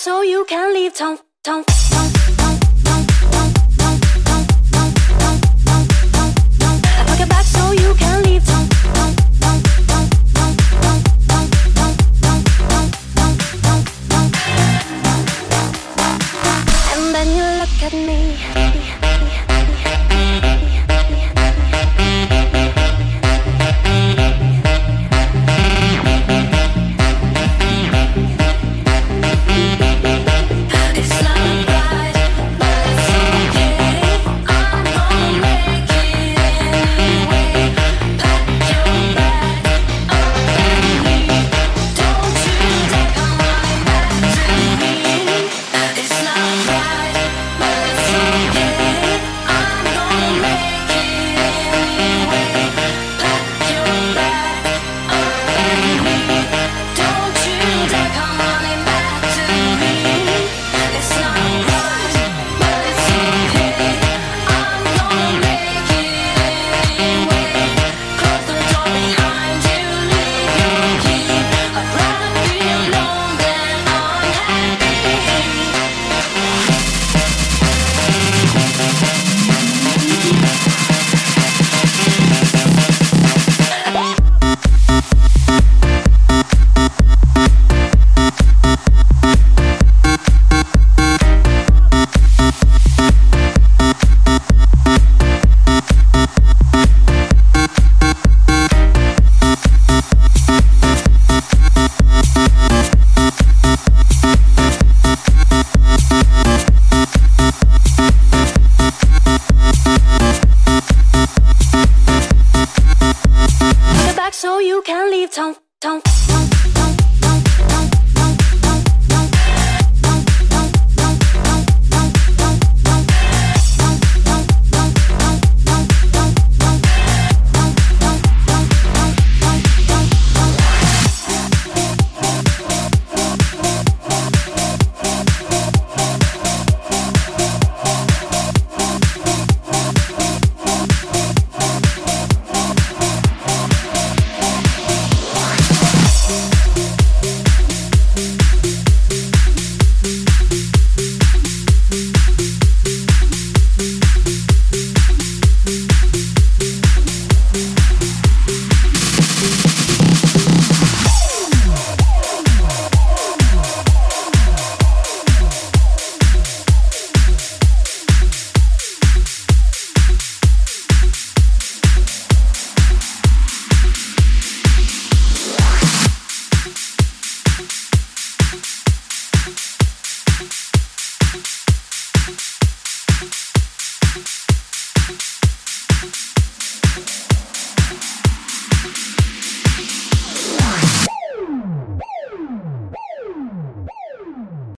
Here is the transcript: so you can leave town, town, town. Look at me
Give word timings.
so 0.00 0.22
you 0.22 0.46
can 0.48 0.72
leave 0.72 0.94
town, 0.94 1.18
town, 1.44 1.62
town. 1.66 2.10
Look 17.60 17.92
at 17.92 17.92
me 17.92 18.49